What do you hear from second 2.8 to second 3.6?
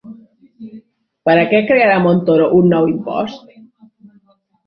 impost?